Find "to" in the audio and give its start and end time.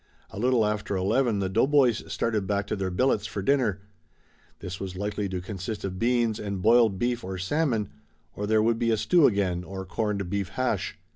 2.65-2.75, 5.29-5.39